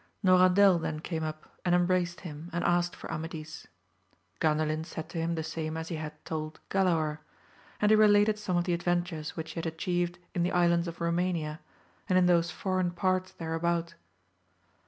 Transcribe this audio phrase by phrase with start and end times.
[0.25, 3.67] Norandel then came up and em* braced him, and asked for Amadis.
[4.39, 7.19] Gandalin said to him the same as he had told Galaor:
[7.79, 10.97] and he related some of the adventures which he had atchieved in the Islands of
[10.97, 11.59] Komania,
[12.09, 13.93] and in those foreign parts there about.